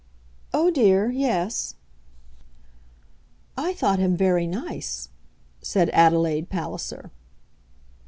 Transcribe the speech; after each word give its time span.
"Oh, 0.51 0.71
dear, 0.71 1.11
yes." 1.11 1.75
"I 3.55 3.75
thought 3.75 3.99
him 3.99 4.17
very 4.17 4.47
nice," 4.47 5.09
said 5.61 5.91
Adelaide 5.91 6.49
Palliser. 6.49 7.11